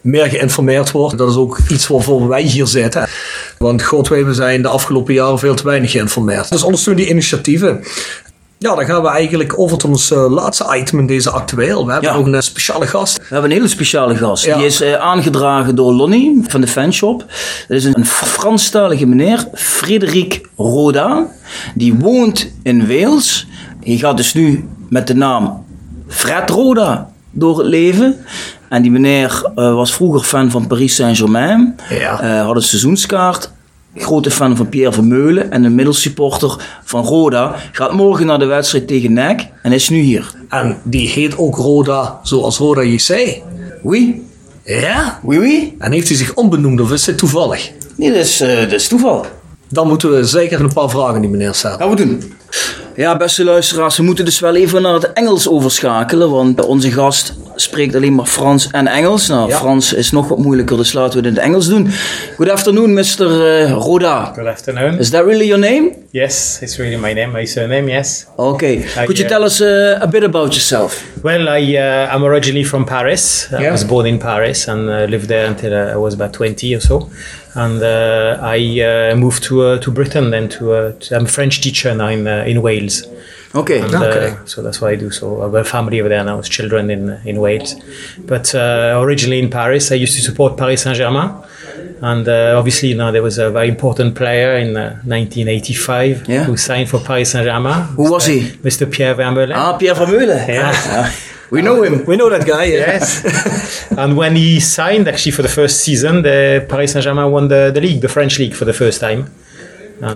[0.00, 1.18] meer geïnformeerd wordt.
[1.18, 3.08] Dat is ook iets waarvoor wij hier zitten.
[3.58, 6.50] Want we zijn de afgelopen jaren veel te weinig geïnformeerd.
[6.50, 7.84] Dus ondersteun die initiatieven.
[8.58, 11.86] Ja, dan gaan we eigenlijk over tot ons uh, laatste item in deze actueel.
[11.86, 13.16] We hebben ook een speciale gast.
[13.16, 14.44] We hebben een hele speciale gast.
[14.44, 17.18] Die is uh, aangedragen door Lonnie van de Fanshop.
[17.68, 21.26] Dat is een Franstalige meneer, Frederik Roda.
[21.74, 23.46] Die woont in Wales.
[23.82, 25.64] Hij gaat dus nu met de naam
[26.08, 28.16] Fred Roda door het leven.
[28.68, 31.76] En die meneer eh, was vroeger fan van Paris Saint-Germain.
[31.90, 32.20] Ja.
[32.20, 33.52] Eh, had een seizoenskaart.
[33.96, 37.54] Grote fan van Pierre Vermeulen en een middelsupporter van Roda.
[37.72, 40.32] Gaat morgen naar de wedstrijd tegen NEC en is nu hier.
[40.48, 43.40] En die heet ook Roda, zoals Roda JC.
[43.82, 44.26] Wie?
[44.64, 45.20] Ja?
[45.22, 45.74] Wie wie?
[45.78, 47.72] En heeft hij zich onbenoemd of is het toevallig?
[47.96, 49.26] Nee, dat is, eh, dat is toeval.
[49.74, 51.78] Dan moeten we zeker een paar vragen die meneer stellen.
[51.78, 52.32] Gaan we doen.
[52.96, 57.34] Ja, beste luisteraars, we moeten dus wel even naar het Engels overschakelen, want onze gast
[57.56, 59.28] spreekt alleen maar Frans en Engels.
[59.28, 59.56] Nou, Ja.
[59.58, 61.88] Frans is nog wat moeilijker, dus laten we het in het Engels doen.
[62.36, 63.02] Good afternoon, Mr.
[63.20, 64.32] eh, Roda.
[64.36, 64.98] Good afternoon.
[64.98, 65.92] Is that really your name?
[66.10, 68.26] Yes, it's really my name, my surname, yes.
[68.36, 68.76] Okay.
[68.94, 69.28] Could you yeah.
[69.28, 71.02] tell us uh, a bit about yourself?
[71.22, 73.48] Well, I, uh, I'm originally from Paris.
[73.52, 76.74] I was born in Paris and uh, lived there until uh, I was about 20
[76.76, 77.08] or so.
[77.54, 81.28] And uh, I uh, moved to uh, to Britain then to, uh, to- I'm a
[81.28, 83.06] French teacher now in, uh, in Wales.
[83.54, 83.80] Okay.
[83.80, 84.30] And, Okay.
[84.30, 85.10] uh, so that's what I do.
[85.10, 87.76] So I've got a family over there now, with children in uh, in Wales.
[88.18, 91.30] But uh, originally in Paris, I used to support Paris Saint Germain,
[92.02, 96.44] and uh, obviously you know there was a very important player in uh, 1985 Yeah.
[96.44, 97.82] who signed for Paris Saint Germain.
[97.96, 98.40] Who was he?
[98.62, 98.90] Mr.
[98.90, 99.52] Pierre Vermeulen.
[99.54, 100.48] Ah, Pierre Vermeulen.
[100.48, 100.72] Yeah.
[100.74, 101.14] Ah,
[101.50, 102.04] we know him.
[102.06, 102.86] We know that guy, yeah.
[102.98, 103.22] Yes.
[103.96, 107.70] and when he signed, actually for the first season, the Paris Saint Germain won the,
[107.72, 109.30] the league, the French league, for the first time.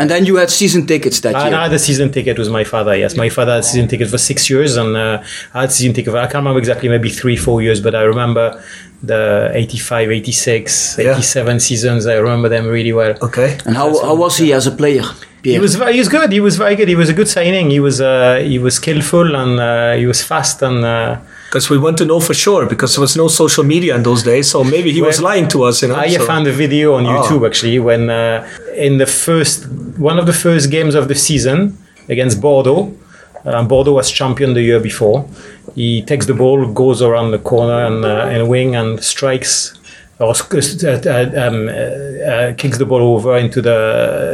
[0.01, 2.65] And then you had season tickets that And I had a season ticket with my
[2.65, 2.95] father.
[2.97, 5.23] Yes, my father had season ticket for six years, and uh,
[5.55, 6.13] I had season ticket.
[6.13, 8.63] For, I can't remember exactly, maybe three, four years, but I remember
[9.03, 11.13] the 85, 86, Yeah.
[11.13, 12.07] 87 seasons.
[12.07, 13.15] I remember them really well.
[13.23, 13.59] Okay.
[13.65, 15.05] And how, how was he as a player,
[15.43, 15.55] Pierre?
[15.55, 16.33] He was very, he was good.
[16.33, 16.89] He was very good.
[16.89, 17.71] He was a good signing.
[17.71, 20.85] He was uh, he was skillful and uh, he was fast and.
[21.49, 24.23] Because we want to know for sure, because there was no social media in those
[24.23, 25.97] days, so maybe he was lying to us, you know.
[25.97, 27.11] I so- found a video on Ah.
[27.17, 28.47] YouTube actually when uh,
[28.87, 29.67] in the first
[30.11, 31.59] one of the first games of the season
[32.15, 32.83] against Bordeaux.
[33.47, 35.19] Uh, Bordeaux was champion the year before.
[35.75, 39.53] He takes the ball, goes around the corner and uh, and wing and strikes
[40.21, 41.73] or uh, um, uh,
[42.33, 43.79] uh, kicks the ball over into the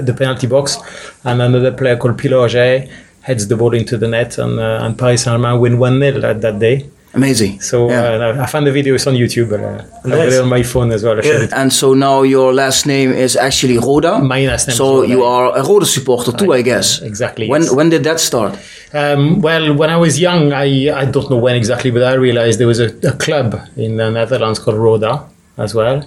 [0.04, 0.78] the penalty box,
[1.24, 2.88] and another player called Pilorget
[3.20, 6.40] heads the ball into the net, and uh, and Paris Saint-Germain win one 0 at
[6.40, 6.86] that day.
[7.14, 7.60] Amazing.
[7.60, 8.36] So Yeah.
[8.38, 8.94] uh, I found the video.
[8.94, 9.48] It's on YouTube.
[9.50, 11.16] But, uh, I have it on my phone as well.
[11.18, 11.60] I Yeah.
[11.60, 14.18] And so now your last name is actually Roda.
[14.18, 17.00] My last name So Roda, you are a Roda supporter too, I, guess.
[17.02, 17.46] Exactly.
[17.48, 17.72] When yes.
[17.72, 18.52] when did that start?
[18.92, 20.66] Um, well, when I was young, I,
[21.02, 24.10] I don't know when exactly, but I realized there was a, a club in the
[24.10, 25.12] Netherlands called Roda
[25.56, 26.04] as well.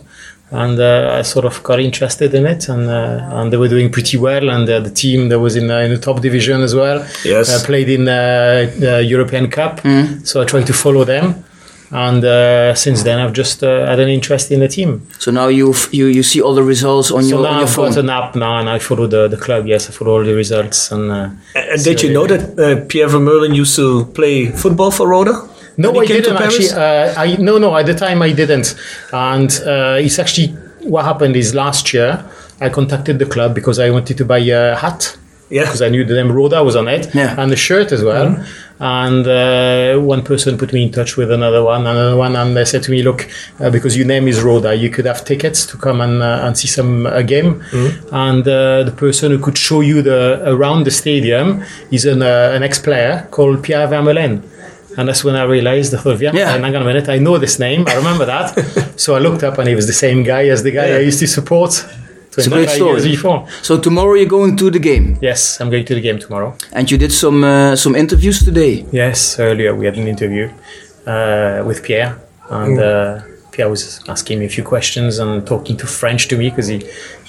[0.49, 3.91] And uh, I sort of got interested in it, and uh, and they were doing
[3.91, 4.49] pretty well.
[4.49, 7.49] And uh, the team that was in, uh, in the top division as well Yes.
[7.49, 9.81] uh, played in uh, the European Cup.
[10.23, 11.43] So I tried to follow them,
[11.91, 15.05] and uh, since then I've just uh, had an interest in the team.
[15.19, 17.67] So now you you you see all the results on So your, on now your
[17.67, 17.89] I've phone.
[17.89, 19.67] got an app now, and I follow the, the club.
[19.67, 21.11] Yes, I follow all the results, and.
[21.11, 21.29] Uh,
[21.73, 25.35] And did you know that uh, Pierre Vermeulen used to play football for Roda?
[25.77, 26.69] No, I didn't actually.
[26.71, 27.75] Uh, I no, no.
[27.77, 28.75] At the time, I didn't,
[29.13, 30.47] and uh, it's actually
[30.81, 32.23] what happened is last year
[32.59, 35.17] I contacted the club because I wanted to buy a hat.
[35.49, 35.61] Yeah.
[35.61, 37.33] Because I knew the name Roda was on it, Yeah.
[37.41, 38.43] and the shirt as well.
[38.79, 42.65] And uh, one person put me in touch with another one, another one, and they
[42.65, 45.77] said to me, "Look, uh, because your name is Roda, you could have tickets to
[45.77, 47.63] come and uh, and see some a game."
[48.11, 52.51] And uh, the person who could show you the around the stadium is an uh,
[52.55, 54.41] an ex-player called Pierre Vermeulen.
[54.97, 56.57] And that's when I realized, I thought, yeah, Yeah.
[56.57, 58.47] hang on a minute, I know this name, I remember that.
[59.03, 60.97] so I looked up and he was the same guy as the guy Yeah.
[60.97, 61.71] I used to support
[62.37, 62.91] It's a great story.
[63.01, 63.47] years before.
[63.61, 66.49] So tomorrow you're going to the game, Yes, I'm going to the game tomorrow.
[66.73, 68.85] and you did some uh, some interviews today.
[68.91, 70.45] Yes, earlier we had an interview
[71.05, 72.13] uh, with Pierre,
[72.49, 76.49] and uh, Pierre was asking me a few questions and talking to French to me
[76.49, 76.77] because he,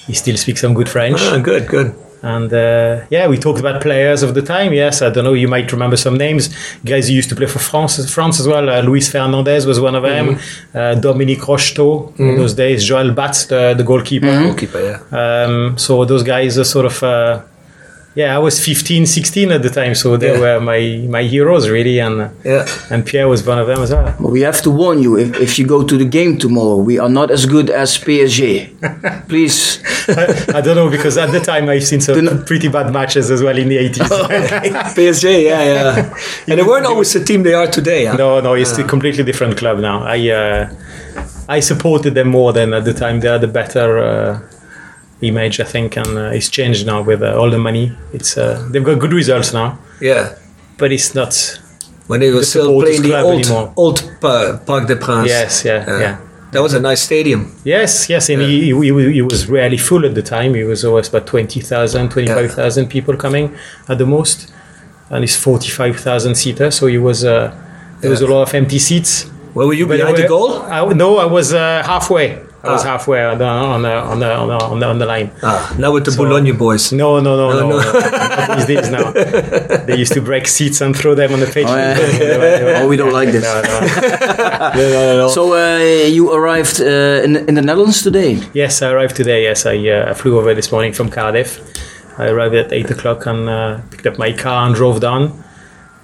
[0.07, 1.19] he still speaks some good French.
[1.21, 1.93] Oh, good, good.
[2.21, 4.73] And uh, yeah, we talked about players of the time.
[4.73, 5.33] Yes, I don't know.
[5.33, 6.49] You might remember some names.
[6.83, 8.69] Guys who used to play for France, France as well.
[8.69, 10.37] Uh, Luis Fernandez was one of them.
[10.73, 12.83] Uh, Dominique Rocheteau in those days.
[12.83, 14.27] Joel Batz, the, the goalkeeper.
[14.27, 15.45] Goalkeeper, yeah.
[15.45, 17.03] Um, so those guys are sort of.
[18.09, 20.39] Uh, yeah, I was 15, 16 at the time, so they Yeah.
[20.39, 22.65] were my, my heroes really, and uh, Yeah.
[22.89, 24.13] and Pierre was one of them as well.
[24.19, 26.97] But we have to warn you: if, if you go to the game tomorrow, we
[26.99, 28.69] are not as good as PSG.
[29.29, 29.79] Please.
[30.09, 33.41] I, I don't know because at the time I've seen some pretty bad matches as
[33.43, 34.09] well in the 80s.
[34.95, 36.15] PSG, yeah, yeah.
[36.47, 38.05] and they weren't always the team they are today.
[38.05, 38.15] Huh?
[38.17, 40.03] No, no, it's a completely different club now.
[40.03, 40.69] I uh,
[41.47, 43.19] I supported them more than at the time.
[43.21, 44.39] They are the better uh,
[45.21, 47.91] image, I think, and uh, it's changed now with uh, all the money.
[48.13, 50.35] It's uh, they've got good results now, Yeah.
[50.77, 51.33] but it's not.
[52.07, 53.73] When they were The still playing the old, anymore.
[53.75, 55.27] old Parc des Princes.
[55.27, 56.17] Yes, yeah, yeah.
[56.51, 57.55] That was a nice stadium.
[57.63, 60.55] Yes, yes, and he, he, he was rarely full at the time.
[60.55, 63.55] He was always about 20,000, 25,000 people coming
[63.87, 64.51] at the most,
[65.11, 66.71] and it's 45,000 seater.
[66.71, 67.53] So he was uh,
[68.01, 70.63] there was a lot of empty seats, Where were you behind the goal?
[70.63, 72.39] I, no, I was uh, halfway.
[72.61, 72.89] I was Ah.
[72.91, 75.31] halfway on the on the on the on the, on the, on the line.
[75.41, 76.91] Ah, now with the Bologna boys.
[76.91, 77.69] No, no, no, no.
[77.69, 77.77] no.
[77.79, 79.11] Not these days now.
[79.87, 81.65] They used to break seats and throw them on the pitch.
[81.67, 82.79] Oh, yeah.
[82.83, 83.43] Oh, we don't like this.
[83.43, 83.79] No, no.
[84.75, 85.27] No, no, no.
[85.29, 85.77] So uh,
[86.15, 88.39] you arrived uh, in, in the Netherlands today.
[88.53, 89.43] Yes, I arrived today.
[89.43, 91.59] Yes, I, uh, flew over this morning from Cardiff.
[92.19, 95.41] I arrived at eight o'clock and uh, picked up my car and drove down,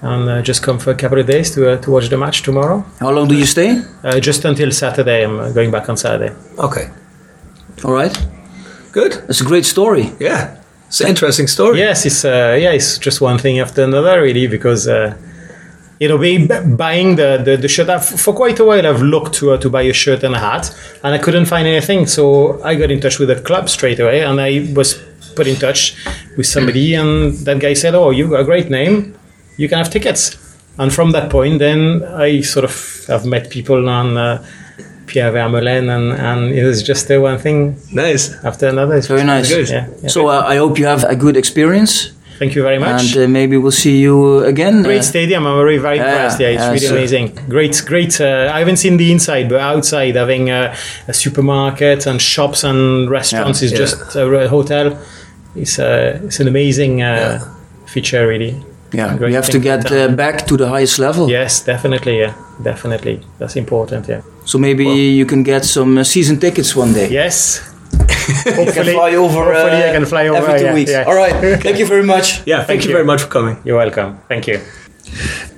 [0.05, 2.43] and uh, just come for a couple of days to uh, to watch the match
[2.43, 2.85] tomorrow.
[2.99, 3.81] How long do you stay?
[4.03, 5.23] Uh, just until Saturday.
[5.25, 6.33] I'm uh, going back on Saturday.
[6.57, 6.89] Okay,
[7.83, 8.15] All right.
[8.91, 9.13] good.
[9.29, 10.11] It's a great story.
[10.19, 11.79] Yeah, it's an interesting story.
[11.79, 15.17] Yes, it's uh, yeah, it's just one thing after another, really, because uh,
[15.99, 18.85] you know, be, buying the, the, the shirt I've, for quite a while.
[18.85, 20.65] I've looked to uh, to buy a shirt and a hat,
[21.03, 22.05] and I couldn't find anything.
[22.05, 25.01] So I got in touch with the club straight away, and I was
[25.35, 25.95] put in touch
[26.37, 29.15] with somebody, and that guy said, "Oh, you've got a great name,
[29.57, 30.37] you can have tickets."
[30.77, 34.17] And from that point, then I sort of have met people on.
[34.17, 34.45] Uh,
[35.07, 38.33] Pierre Vermeulen, and, and it was just uh, one thing Nice.
[38.43, 38.95] after another.
[38.95, 39.47] It's Very nice.
[39.49, 39.69] Good.
[39.69, 40.09] Yeah, yeah.
[40.09, 43.15] So uh, I hope you have a good experience, Thank you very much.
[43.15, 44.81] and uh, maybe we'll see you again.
[44.81, 45.45] Great uh, stadium.
[45.45, 46.39] I'm very, very Yeah, impressed.
[46.39, 47.39] Yeah, it's yeah, really so- amazing.
[47.47, 48.19] Great, great.
[48.19, 50.75] Uh, I haven't seen the inside, but outside, having uh,
[51.07, 53.77] a supermarket and shops and restaurants Yeah, is yeah.
[53.77, 54.97] just a hotel.
[55.55, 57.39] It's, uh, it's an amazing uh,
[57.85, 58.55] feature, really.
[58.97, 61.29] Yeah, we have to get uh, back to the highest level.
[61.29, 62.19] Yes, definitely.
[62.19, 63.19] Yeah, definitely.
[63.39, 64.07] That's important.
[64.07, 64.21] Yeah.
[64.45, 67.09] So maybe you can get some uh, season tickets one day.
[67.09, 67.61] Yes.
[68.27, 69.43] You can hopefully, fly over.
[69.53, 70.91] hopefully uh, I can fly over every two yeah, weeks.
[70.91, 71.03] yeah.
[71.07, 71.61] All right.
[71.63, 72.41] Thank you very much.
[72.47, 72.95] Yeah, thank, Thank you you.
[72.95, 73.57] very much for coming.
[73.63, 74.17] You're welcome.
[74.27, 74.59] Thank you.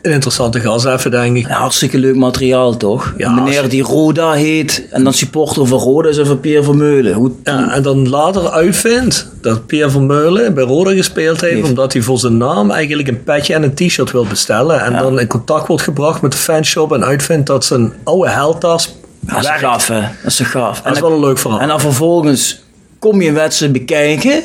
[0.01, 1.45] Een interessante gast even, denk ik.
[1.47, 3.13] Hartstikke leuk materiaal, toch?
[3.17, 7.13] Ja, meneer die Roda heet en dan supporter van Roda is even Pierre Vermeulen.
[7.13, 11.67] Hoe, Ja, en dan later uitvindt dat Pierre Vermeulen bij Roda gespeeld heeft, Heeft.
[11.67, 14.81] omdat hij voor zijn naam eigenlijk een petje en een t-shirt wil bestellen.
[14.81, 18.95] En dan in contact wordt gebracht met de fanshop en uitvindt dat zijn oude heldtas
[19.19, 19.99] dat is gaaf, hè?
[20.01, 20.81] Dat is gaaf.
[20.81, 21.59] Dat is En wel een leuk verhaal.
[21.59, 22.59] En dan vervolgens
[22.99, 24.43] kom je een wedstrijd bekijken.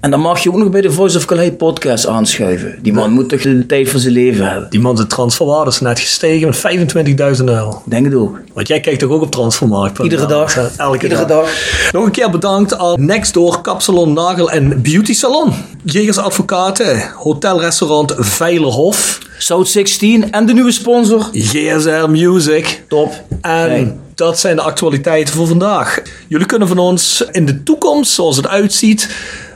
[0.00, 2.78] En dan mag je ook nog bij de Voice of Calais podcast aanschuiven.
[2.82, 4.70] Die man moet toch de tijd van zijn leven hebben.
[4.70, 7.82] Die man zijn transferwaarde is net gestegen met 25.000 euro.
[7.86, 8.40] Denk het ook.
[8.52, 9.98] Want jij kijkt toch ook op transfermarkt?
[9.98, 10.56] Iedere dag.
[10.76, 11.44] Elke Iedere dag.
[11.44, 11.90] dag.
[11.92, 15.52] Nog een keer bedankt aan Nextdoor Kapsalon Nagel en Beauty Salon.
[15.84, 21.28] Jegers Advocaten, hotelrestaurant Veilerhof, South 16 en de nieuwe sponsor.
[21.32, 22.82] GSL Music.
[22.88, 23.12] Top.
[23.40, 23.96] En Hey.
[24.14, 26.02] dat zijn de actualiteiten voor vandaag.
[26.28, 29.08] Jullie kunnen van ons in de toekomst, zoals het uitziet,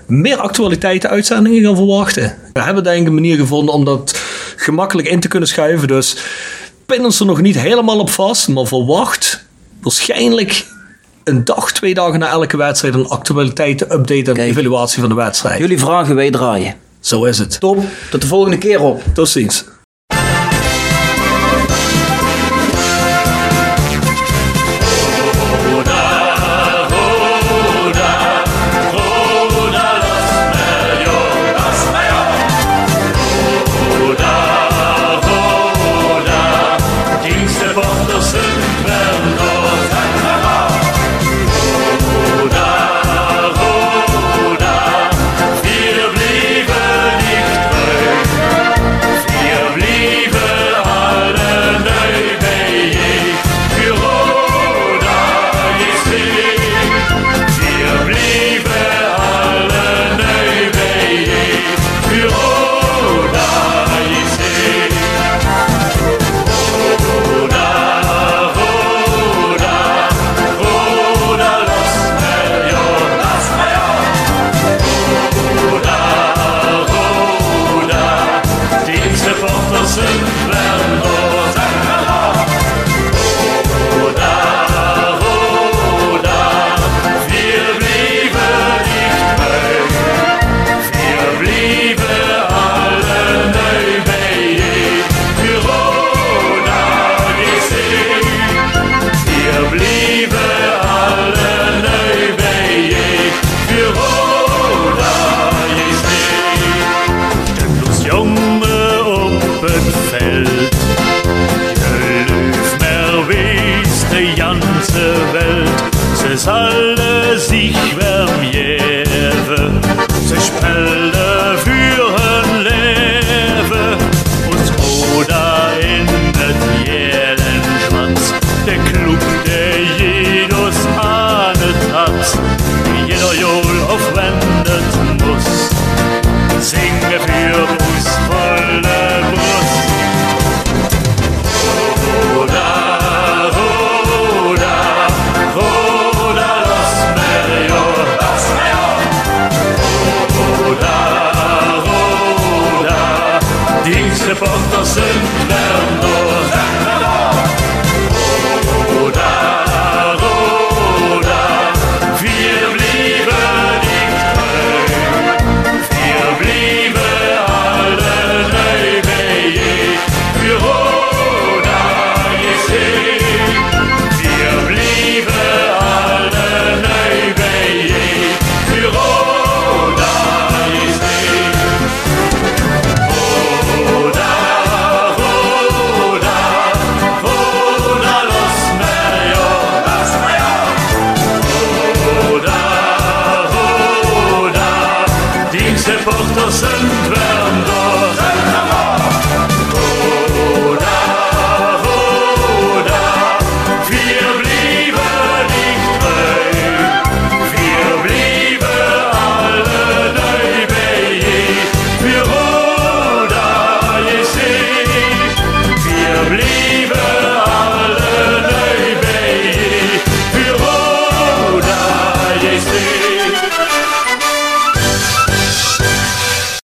[0.07, 2.37] meer actualiteiten uitzendingen gaan verwachten.
[2.53, 4.21] We hebben denk ik een manier gevonden om dat
[4.57, 5.89] gemakkelijk in te kunnen schuiven.
[5.89, 6.17] Dus
[6.87, 9.45] pin ons er nog niet helemaal op vast, maar verwacht
[9.81, 10.67] waarschijnlijk
[11.25, 14.51] een dag, twee dagen na elke wedstrijd een actualiteiten, update en Kijk.
[14.51, 15.59] evaluatie van de wedstrijd.
[15.59, 16.75] Jullie vragen, wij draaien.
[17.01, 17.61] Zo is het.
[17.61, 17.85] Top.
[18.11, 19.03] Tot de volgende keer op.
[19.15, 19.65] Tot ziens.